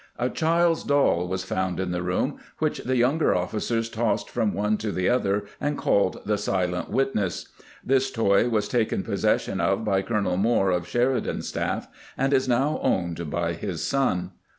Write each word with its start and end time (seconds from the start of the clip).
A 0.17 0.31
child's 0.31 0.83
doll 0.83 1.27
was 1.27 1.43
found 1.43 1.79
in 1.79 1.91
the 1.91 2.01
room, 2.01 2.39
which 2.57 2.79
the 2.79 2.95
younger 2.97 3.35
officers 3.35 3.87
tossed 3.87 4.31
from 4.31 4.51
one 4.51 4.75
to 4.77 4.91
the 4.91 5.07
other, 5.07 5.45
and 5.61 5.77
called 5.77 6.21
the" 6.25 6.37
silent 6.49 6.89
witness." 6.89 7.49
This 7.85 8.09
toy 8.09 8.49
was 8.49 8.67
taken 8.67 9.03
posses 9.03 9.41
sion 9.43 9.61
of 9.61 9.85
by 9.85 10.01
Colonel 10.01 10.37
Moore 10.37 10.71
of 10.71 10.87
Sheridan's 10.87 11.49
staff, 11.49 11.87
and 12.17 12.33
is 12.33 12.47
now 12.49 12.79
owned 12.81 13.29
by 13.29 13.53
his 13.53 13.83
son. 13.85 14.31